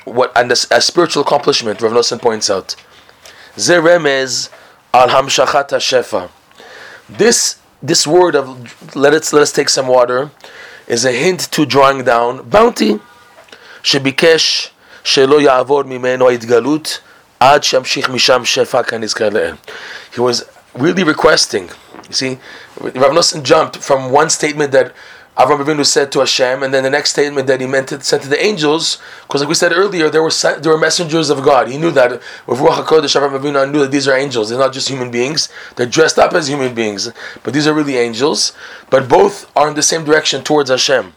what 0.04 0.30
and 0.36 0.52
a, 0.52 0.56
a 0.70 0.82
spiritual 0.82 1.22
accomplishment, 1.22 1.80
Rav 1.80 1.92
Nosson 1.92 2.20
points 2.20 2.50
out. 2.50 2.76
Zeremez 3.57 4.49
al 4.93 5.09
hamshachat 5.09 5.69
shefa. 5.69 6.29
This 7.09 7.57
this 7.81 8.07
word 8.07 8.35
of 8.35 8.95
let 8.95 9.13
us 9.13 9.33
let 9.33 9.41
us 9.41 9.51
take 9.51 9.69
some 9.69 9.87
water 9.87 10.31
is 10.87 11.05
a 11.05 11.11
hint 11.11 11.51
to 11.51 11.65
drawing 11.65 12.03
down 12.03 12.49
bounty. 12.49 12.99
שביקש 13.83 14.69
שלא 15.03 15.41
יעבור 15.41 15.83
ממנו 15.83 16.29
ההתגלות 16.29 16.99
עד 17.39 17.63
שימשיך 17.63 18.09
משם 18.09 18.45
שפע 18.45 18.83
כנזכר 18.83 19.29
לאל. 19.29 19.55
He 20.13 20.19
was 20.19 20.43
really 20.75 21.03
requesting. 21.03 21.69
You 22.09 22.13
see, 22.13 22.39
Rav 22.79 23.11
Nosson 23.11 23.43
jumped 23.43 23.77
from 23.77 24.11
one 24.11 24.29
statement 24.29 24.71
that 24.71 24.93
Avram 25.38 25.64
Avinu 25.64 25.86
said 25.86 26.10
to 26.10 26.18
Hashem, 26.18 26.64
and 26.64 26.74
then 26.74 26.82
the 26.82 26.90
next 26.90 27.10
statement 27.10 27.46
that 27.46 27.60
he 27.60 27.66
meant 27.68 27.88
to 27.90 28.00
send 28.00 28.24
to 28.24 28.28
the 28.28 28.44
angels, 28.44 28.98
because 29.22 29.40
like 29.40 29.48
we 29.48 29.54
said 29.54 29.72
earlier, 29.72 30.10
there 30.10 30.20
were 30.20 30.32
there 30.60 30.72
were 30.72 30.78
messengers 30.78 31.30
of 31.30 31.44
God. 31.44 31.68
He 31.68 31.78
knew 31.78 31.92
that 31.92 32.10
with 32.44 32.58
Ruach 32.58 32.84
Hakodesh, 32.84 33.14
Avinu 33.14 33.70
knew 33.70 33.78
that 33.78 33.92
these 33.92 34.08
are 34.08 34.16
angels. 34.16 34.48
They're 34.48 34.58
not 34.58 34.72
just 34.72 34.88
human 34.88 35.12
beings. 35.12 35.48
They're 35.76 35.86
dressed 35.86 36.18
up 36.18 36.32
as 36.32 36.48
human 36.48 36.74
beings, 36.74 37.12
but 37.44 37.54
these 37.54 37.68
are 37.68 37.72
really 37.72 37.96
angels. 37.96 38.52
But 38.90 39.08
both 39.08 39.48
are 39.56 39.68
in 39.68 39.76
the 39.76 39.82
same 39.82 40.04
direction 40.04 40.42
towards 40.42 40.70
Hashem, 40.70 41.12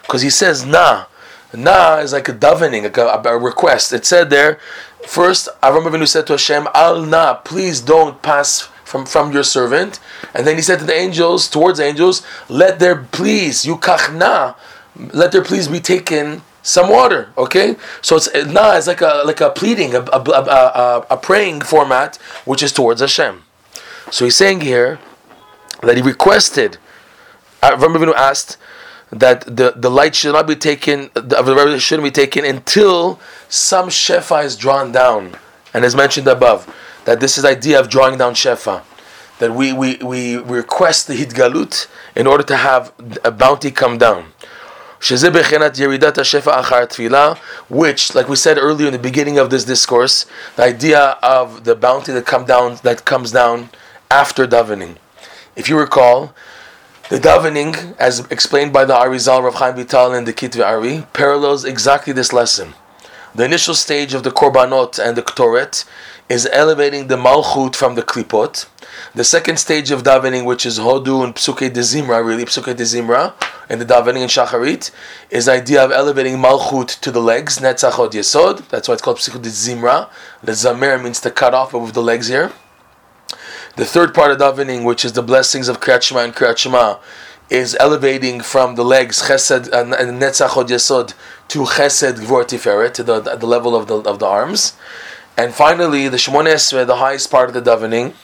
because 0.00 0.22
he 0.22 0.30
says 0.30 0.64
Na. 0.64 1.04
Na 1.52 1.98
is 1.98 2.14
like 2.14 2.30
a 2.30 2.32
davening, 2.32 2.84
like 2.84 2.96
a, 2.96 3.28
a, 3.28 3.38
request. 3.38 3.92
It 3.92 4.06
said 4.06 4.30
there, 4.30 4.58
first 5.06 5.48
Avram 5.62 5.84
Avinu 5.84 6.08
said 6.08 6.26
to 6.28 6.32
Hashem, 6.32 6.66
Al 6.74 7.02
Na, 7.02 7.34
please 7.34 7.82
don't 7.82 8.22
pass 8.22 8.68
from, 8.86 9.04
from 9.04 9.32
your 9.32 9.42
servant. 9.42 9.98
And 10.32 10.46
then 10.46 10.56
he 10.56 10.62
said 10.62 10.78
to 10.78 10.84
the 10.84 10.94
angels, 10.94 11.48
towards 11.48 11.80
angels, 11.80 12.22
let 12.48 12.78
there 12.78 12.96
please, 12.96 13.66
you 13.66 13.76
kachna, 13.76 14.54
let 15.12 15.32
there 15.32 15.42
please 15.42 15.68
be 15.68 15.80
taken 15.80 16.42
some 16.62 16.88
water. 16.88 17.30
Okay? 17.36 17.76
So 18.00 18.16
it's 18.16 18.28
eh, 18.32 18.44
na 18.44 18.76
it's 18.76 18.86
like 18.86 19.00
a 19.00 19.22
like 19.26 19.40
a 19.40 19.50
pleading, 19.50 19.94
a, 19.94 20.00
a, 20.00 20.20
a, 20.20 21.06
a 21.10 21.16
praying 21.16 21.62
format, 21.62 22.16
which 22.44 22.62
is 22.62 22.72
towards 22.72 23.00
Hashem. 23.00 23.42
So 24.10 24.24
he's 24.24 24.36
saying 24.36 24.60
here 24.60 25.00
that 25.82 25.96
he 25.96 26.02
requested, 26.02 26.78
uh, 27.62 27.76
Avram 27.76 27.96
Avinu 27.96 28.14
asked, 28.14 28.56
that 29.10 29.42
the, 29.56 29.72
the 29.76 29.90
light 29.90 30.14
should 30.14 30.32
not 30.32 30.46
be 30.46 30.56
taken, 30.56 31.10
the 31.14 31.36
revelation 31.44 31.78
shouldn't 31.78 32.04
be 32.04 32.10
taken 32.10 32.44
until 32.44 33.20
some 33.48 33.88
shefa 33.88 34.44
is 34.44 34.56
drawn 34.56 34.90
down, 34.90 35.36
and 35.72 35.84
as 35.84 35.94
mentioned 35.94 36.26
above 36.26 36.72
that 37.06 37.20
this 37.20 37.38
is 37.38 37.44
the 37.44 37.50
idea 37.50 37.80
of 37.80 37.88
drawing 37.88 38.18
down 38.18 38.34
shefa, 38.34 38.82
that 39.38 39.54
we, 39.54 39.72
we, 39.72 39.96
we 39.98 40.36
request 40.36 41.06
the 41.06 41.14
hidgalut 41.14 41.86
in 42.14 42.26
order 42.26 42.42
to 42.42 42.56
have 42.56 42.92
a 43.24 43.30
bounty 43.30 43.70
come 43.70 43.96
down. 43.96 44.32
Which, 44.98 45.12
like 48.14 48.28
we 48.28 48.36
said 48.36 48.58
earlier 48.58 48.86
in 48.88 48.92
the 48.92 48.98
beginning 48.98 49.38
of 49.38 49.50
this 49.50 49.64
discourse, 49.64 50.26
the 50.56 50.64
idea 50.64 51.00
of 51.22 51.64
the 51.64 51.76
bounty 51.76 52.12
that 52.12 52.26
come 52.26 52.44
down 52.44 52.78
that 52.82 53.04
comes 53.04 53.30
down 53.30 53.70
after 54.10 54.46
davening. 54.46 54.96
If 55.54 55.68
you 55.68 55.78
recall, 55.78 56.34
the 57.08 57.18
davening, 57.18 57.94
as 57.98 58.20
explained 58.30 58.72
by 58.72 58.84
the 58.84 58.94
Arizal 58.94 59.44
Rav 59.44 59.54
Chaim 59.54 59.76
Vital 59.76 60.12
in 60.12 60.24
the 60.24 60.32
Kitve 60.32 60.64
Ari, 60.64 61.06
parallels 61.12 61.64
exactly 61.64 62.12
this 62.12 62.32
lesson. 62.32 62.74
The 63.36 63.44
initial 63.44 63.74
stage 63.74 64.14
of 64.14 64.22
the 64.22 64.30
korbanot 64.30 64.98
and 64.98 65.14
the 65.14 65.20
ktoret 65.22 65.84
is 66.26 66.48
elevating 66.50 67.08
the 67.08 67.16
malchut 67.16 67.76
from 67.76 67.94
the 67.94 68.02
klipot. 68.02 68.66
The 69.14 69.24
second 69.24 69.58
stage 69.58 69.90
of 69.90 70.04
davening, 70.04 70.46
which 70.46 70.64
is 70.64 70.78
hodu 70.78 71.22
and 71.22 71.34
psuke 71.34 71.70
de 71.70 71.80
zimra, 71.80 72.24
really 72.24 72.46
psuke 72.46 72.74
de 72.74 72.82
zimra, 72.82 73.34
and 73.68 73.78
the 73.78 73.84
davening 73.84 74.22
in 74.22 74.28
shacharit, 74.28 74.90
is 75.28 75.44
the 75.44 75.52
idea 75.52 75.84
of 75.84 75.92
elevating 75.92 76.38
malchut 76.38 76.98
to 77.00 77.10
the 77.10 77.20
legs, 77.20 77.58
Netzach 77.58 77.92
Hod 77.92 78.12
yesod. 78.12 78.66
That's 78.68 78.88
why 78.88 78.94
it's 78.94 79.02
called 79.02 79.18
psuke 79.18 79.42
de 79.42 79.50
zimra. 79.50 80.08
The 80.42 80.52
zamer 80.52 81.02
means 81.04 81.20
to 81.20 81.30
cut 81.30 81.52
off 81.52 81.74
with 81.74 81.92
the 81.92 82.02
legs 82.02 82.28
here. 82.28 82.52
The 83.76 83.84
third 83.84 84.14
part 84.14 84.30
of 84.30 84.38
davening, 84.38 84.82
which 84.82 85.04
is 85.04 85.12
the 85.12 85.22
blessings 85.22 85.68
of 85.68 85.80
kriyat 85.80 86.00
shema 86.00 86.20
and 86.20 86.34
kriyat 86.34 86.56
shema, 86.56 87.00
is 87.50 87.76
elevating 87.78 88.40
from 88.40 88.74
the 88.74 88.84
legs 88.84 89.22
chesed 89.22 89.72
uh, 89.72 89.94
and 89.94 90.20
Netzach 90.20 90.48
Hod 90.48 90.68
yesod 90.68 91.14
to 91.48 91.60
chesed 91.60 92.14
gvor 92.14 92.44
tiferet 92.44 92.94
to 92.94 93.02
the, 93.02 93.20
the 93.20 93.46
level 93.46 93.74
of 93.74 93.86
the 93.86 93.96
of 93.98 94.18
the 94.18 94.26
arms. 94.26 94.74
And 95.38 95.52
finally, 95.52 96.08
the 96.08 96.16
Shemoneh 96.16 96.54
Esrei, 96.54 96.86
the 96.86 96.96
highest 96.96 97.30
part 97.30 97.48
of 97.50 97.54
the 97.54 97.70
davening, 97.70 98.14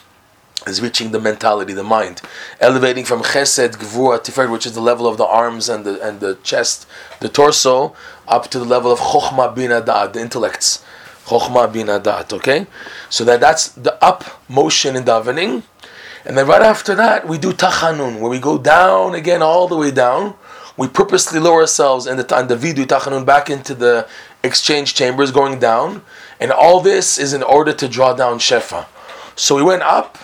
is 0.66 0.80
reaching 0.80 1.10
the 1.10 1.20
mentality, 1.20 1.72
the 1.72 1.82
mind, 1.82 2.22
elevating 2.60 3.04
from 3.04 3.20
Chesed, 3.22 3.76
Gvura, 3.76 4.18
Tiferet, 4.18 4.50
which 4.50 4.64
is 4.64 4.72
the 4.72 4.80
level 4.80 5.06
of 5.06 5.18
the 5.18 5.26
arms 5.26 5.68
and 5.68 5.84
the 5.84 6.00
and 6.00 6.20
the 6.20 6.38
chest, 6.42 6.86
the 7.20 7.28
torso, 7.28 7.94
up 8.28 8.48
to 8.48 8.58
the 8.58 8.64
level 8.64 8.92
of 8.92 8.98
Chokhmah 8.98 9.54
Bina 9.54 9.82
Da'at, 9.82 10.12
the 10.14 10.20
intellects, 10.20 10.84
Chokhmah 11.26 11.72
Bina 11.72 12.00
Da'at. 12.00 12.32
Okay, 12.32 12.66
so 13.10 13.24
that 13.24 13.40
that's 13.40 13.68
the 13.68 14.02
up 14.02 14.24
motion 14.48 14.96
in 14.96 15.04
davening, 15.04 15.62
and 16.24 16.38
then 16.38 16.46
right 16.46 16.62
after 16.62 16.94
that 16.94 17.28
we 17.28 17.38
do 17.38 17.52
Tachanun, 17.52 18.20
where 18.20 18.30
we 18.30 18.38
go 18.38 18.56
down 18.56 19.14
again, 19.14 19.42
all 19.42 19.68
the 19.68 19.76
way 19.76 19.90
down. 19.90 20.34
We 20.82 20.88
purposely 20.88 21.38
lower 21.38 21.60
ourselves 21.60 22.08
in 22.10 22.16
the 22.16 22.26
on 22.34 22.48
the 22.48 22.56
vidu 22.56 22.84
Tachanun 22.92 23.24
back 23.24 23.48
into 23.48 23.72
the 23.72 24.08
exchange 24.42 24.94
chambers, 24.94 25.30
going 25.30 25.60
down 25.60 26.02
and 26.42 26.50
all 26.50 26.80
this 26.80 27.18
is 27.18 27.32
in 27.32 27.44
order 27.44 27.72
to 27.72 27.86
draw 27.86 28.14
down 28.14 28.40
Shefa. 28.40 28.86
So 29.36 29.54
we 29.54 29.62
went 29.62 29.82
up, 29.82 30.18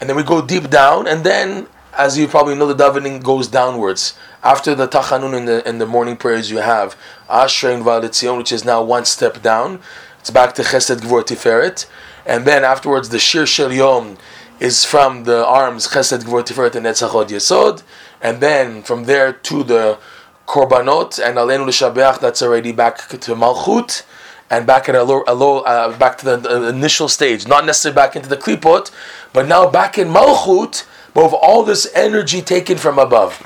and 0.00 0.08
then 0.08 0.16
we 0.16 0.22
go 0.22 0.40
deep 0.40 0.70
down, 0.70 1.08
and 1.08 1.24
then, 1.24 1.66
as 1.92 2.16
you 2.16 2.28
probably 2.28 2.54
know, 2.54 2.72
the 2.72 2.84
davening 2.84 3.20
goes 3.20 3.48
downwards. 3.48 4.16
After 4.44 4.76
the 4.76 4.86
Tachanun 4.86 5.36
in 5.36 5.44
the, 5.46 5.68
in 5.68 5.78
the 5.78 5.86
morning 5.86 6.16
prayers, 6.16 6.52
you 6.52 6.58
have 6.58 6.96
Ashrei 7.28 7.74
and 7.74 7.78
Uva 7.78 8.00
Letzion, 8.00 8.38
which 8.38 8.52
is 8.52 8.64
now 8.64 8.80
one 8.80 9.06
step 9.06 9.42
down. 9.42 9.80
It's 10.20 10.30
back 10.30 10.54
to 10.54 10.62
Chesed 10.62 11.00
Gvur 11.00 11.24
Tiferet. 11.24 11.86
And 12.24 12.44
then 12.44 12.62
afterwards, 12.62 13.08
the 13.08 13.18
Shir 13.18 13.44
Shel 13.44 13.72
Yom 13.72 14.18
is 14.60 14.84
from 14.84 15.24
the 15.24 15.44
arms 15.46 15.88
Chesed 15.88 16.24
Gvur 16.24 16.42
Tiferet 16.42 16.74
and 16.74 16.86
Netzach 16.86 17.10
Hod 17.10 17.28
Yesod. 17.28 17.82
And 18.20 18.40
then 18.40 18.82
from 18.82 19.04
there 19.04 19.32
to 19.32 19.62
the 19.62 19.98
Korbanot 20.46 21.24
and 21.24 21.36
Aleinu 21.36 21.66
L'Shabeach, 21.66 22.20
that's 22.20 22.42
already 22.42 22.72
back 22.72 23.08
to 23.08 23.34
Malchut 23.34 24.04
and 24.50 24.66
back 24.66 24.88
at 24.88 24.94
a 24.94 25.02
low, 25.02 25.60
uh, 25.60 25.96
back 25.98 26.18
to 26.18 26.24
the, 26.24 26.36
the, 26.36 26.68
initial 26.68 27.08
stage, 27.08 27.46
not 27.48 27.66
necessarily 27.66 27.94
back 27.94 28.14
into 28.14 28.28
the 28.28 28.36
klipot, 28.36 28.90
but 29.32 29.46
now 29.46 29.68
back 29.68 29.98
in 29.98 30.08
malchut, 30.08 30.86
but 31.14 31.24
with 31.24 31.34
all 31.34 31.62
this 31.62 31.90
energy 31.94 32.40
taken 32.40 32.78
from 32.78 32.98
above. 32.98 33.42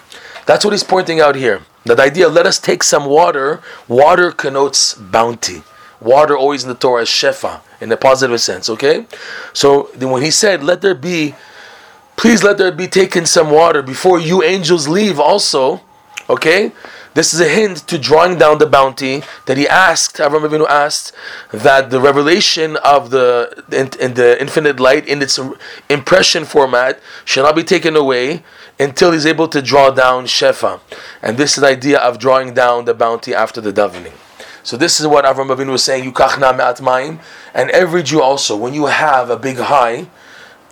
That's 0.46 0.64
what 0.64 0.72
he's 0.72 0.84
pointing 0.84 1.20
out 1.20 1.36
here. 1.36 1.62
That 1.84 2.00
idea, 2.00 2.28
let 2.28 2.44
us 2.44 2.58
take 2.58 2.82
some 2.82 3.06
water. 3.06 3.62
Water 3.88 4.30
connotes 4.30 4.94
bounty. 4.94 5.62
Water 6.00 6.36
always 6.36 6.62
in 6.62 6.68
the 6.68 6.74
Torah 6.74 7.02
is 7.02 7.08
shefa 7.08 7.60
in 7.80 7.92
a 7.92 7.96
positive 7.96 8.40
sense. 8.40 8.70
Okay, 8.70 9.06
so 9.52 9.90
then 9.94 10.10
when 10.10 10.22
he 10.22 10.30
said, 10.30 10.62
"Let 10.62 10.80
there 10.80 10.94
be," 10.94 11.34
please 12.16 12.42
let 12.42 12.58
there 12.58 12.72
be 12.72 12.88
taken 12.88 13.26
some 13.26 13.50
water 13.50 13.82
before 13.82 14.18
you 14.18 14.42
angels 14.42 14.88
leave. 14.88 15.20
Also, 15.20 15.80
okay 16.28 16.72
this 17.14 17.34
is 17.34 17.40
a 17.40 17.48
hint 17.48 17.78
to 17.88 17.98
drawing 17.98 18.38
down 18.38 18.58
the 18.58 18.66
bounty 18.66 19.22
that 19.46 19.56
he 19.56 19.66
asked, 19.66 20.18
Avram 20.18 20.48
Avinu 20.48 20.66
asked, 20.68 21.12
that 21.50 21.90
the 21.90 22.00
revelation 22.00 22.76
of 22.76 23.10
the 23.10 23.64
in, 23.72 23.90
in 24.00 24.14
the 24.14 24.40
infinite 24.40 24.78
light 24.78 25.08
in 25.08 25.20
its 25.20 25.38
impression 25.88 26.44
format 26.44 27.00
shall 27.24 27.44
not 27.44 27.56
be 27.56 27.64
taken 27.64 27.96
away 27.96 28.44
until 28.78 29.10
he's 29.10 29.26
able 29.26 29.48
to 29.48 29.60
draw 29.60 29.90
down 29.90 30.26
Shefa. 30.26 30.80
And 31.20 31.36
this 31.36 31.56
is 31.56 31.62
the 31.62 31.68
idea 31.68 31.98
of 31.98 32.18
drawing 32.18 32.54
down 32.54 32.84
the 32.84 32.94
bounty 32.94 33.34
after 33.34 33.60
the 33.60 33.72
davening. 33.72 34.12
So 34.62 34.76
this 34.76 35.00
is 35.00 35.06
what 35.06 35.24
Avram 35.24 35.54
Avinu 35.54 35.72
was 35.72 35.84
saying, 35.84 36.10
Yukachna 36.10 36.56
me'at 36.56 36.76
mayim. 36.76 37.20
And 37.54 37.70
every 37.70 38.02
Jew 38.02 38.20
also, 38.20 38.56
when 38.56 38.74
you 38.74 38.86
have 38.86 39.30
a 39.30 39.36
big 39.36 39.56
high, 39.56 40.08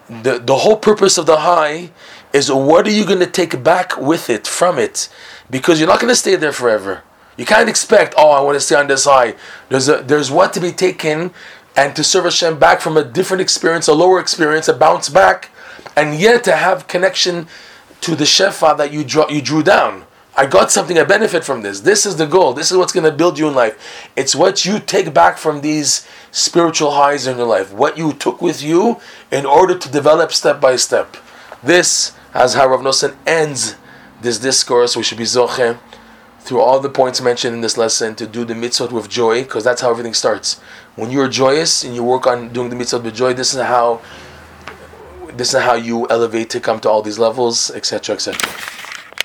the, 0.09 0.39
the 0.39 0.57
whole 0.57 0.77
purpose 0.77 1.19
of 1.19 1.27
the 1.27 1.39
high 1.39 1.91
is 2.33 2.51
what 2.53 2.87
are 2.87 2.91
you 2.91 3.05
going 3.05 3.19
to 3.21 3.27
take 3.27 3.63
back 3.63 3.97
with 3.97 4.29
it, 4.29 4.47
from 4.47 4.79
it? 4.79 5.09
because 5.51 5.79
you're 5.79 5.89
not 5.89 6.01
going 6.01 6.11
to 6.11 6.17
stay 6.17 6.37
there 6.37 6.53
forever. 6.53 7.03
You 7.37 7.47
can't 7.47 7.69
expect, 7.69 8.15
oh, 8.17 8.31
I 8.31 8.41
want 8.41 8.57
to 8.57 8.61
stay 8.61 8.75
on 8.75 8.89
this 8.89 9.05
high. 9.05 9.35
There's 9.69 9.89
a, 9.89 10.03
there's 10.03 10.31
what 10.31 10.53
to 10.55 10.61
be 10.61 10.73
taken 10.73 11.33
and 11.77 11.95
to 11.95 12.03
serve 12.03 12.25
Hashem 12.25 12.59
back 12.59 12.81
from 12.81 12.97
a 12.97 13.05
different 13.05 13.41
experience, 13.41 13.87
a 13.87 13.95
lower 13.95 14.19
experience, 14.19 14.67
a 14.67 14.75
bounce 14.75 15.09
back, 15.09 15.51
and 15.97 16.19
yet 16.19 16.43
to 16.45 16.57
have 16.57 16.89
connection 16.89 17.47
to 18.01 18.17
the 18.17 18.25
shefa 18.25 18.77
that 18.77 18.93
you 18.93 19.05
draw, 19.05 19.29
you 19.29 19.41
drew 19.41 19.63
down. 19.63 20.05
I 20.39 20.47
got 20.47 20.71
something, 20.71 20.97
I 20.97 21.03
benefit 21.03 21.45
from 21.45 21.63
this. 21.63 21.81
This 21.81 22.07
is 22.07 22.15
the 22.15 22.25
goal. 22.25 22.53
This 22.53 22.71
is 22.71 22.77
what's 22.77 22.93
going 22.93 23.11
to 23.11 23.11
build 23.11 23.41
you 23.41 23.49
in 23.49 23.57
life. 23.57 24.09
It's 24.15 24.37
what 24.37 24.65
you 24.65 24.79
take 24.79 25.13
back 25.13 25.37
from 25.37 25.63
these 25.63 26.07
spiritual 26.31 26.93
highs 26.93 27.27
in 27.27 27.39
your 27.39 27.47
life. 27.47 27.73
What 27.73 27.99
you 27.99 28.13
took 28.13 28.41
with 28.41 28.63
you 28.63 29.01
in 29.33 29.45
order 29.45 29.77
to 29.77 29.91
develop 29.91 30.31
step 30.31 30.61
by 30.61 30.77
step. 30.77 31.17
This, 31.61 32.13
as 32.35 32.55
how 32.55 32.69
Rav 32.69 32.83
Nosson 32.83 33.17
ends 33.27 33.75
this 34.23 34.39
discourse, 34.39 34.97
we 34.97 35.03
should 35.03 35.19
be 35.19 35.25
zoche 35.25 35.77
through 36.39 36.61
all 36.61 36.79
the 36.79 36.89
points 36.89 37.21
mentioned 37.21 37.57
in 37.57 37.61
this 37.61 37.77
lesson 37.77 38.15
to 38.15 38.25
do 38.25 38.45
the 38.45 38.55
mitzvot 38.55 38.93
with 38.93 39.09
joy, 39.09 39.43
because 39.43 39.65
that's 39.65 39.81
how 39.81 39.91
everything 39.91 40.15
starts. 40.15 40.61
When 40.95 41.11
you 41.11 41.21
are 41.21 41.29
joyous 41.29 41.83
and 41.83 41.97
you 41.97 42.05
work 42.05 42.29
on 42.29 42.53
doing 42.53 42.71
the 42.71 42.77
mitzvot 42.77 43.03
with 43.03 43.17
joy, 43.17 43.35
this 43.35 43.55
is 43.55 43.61
how 43.61 44.03
this 45.33 45.53
is 45.53 45.63
how 45.63 45.75
you 45.75 46.07
elevate 46.09 46.49
to 46.51 46.61
come 46.61 46.79
to 46.81 46.89
all 46.89 47.03
these 47.03 47.19
levels, 47.19 47.73
etc., 47.73 48.15
etc. 48.15 48.78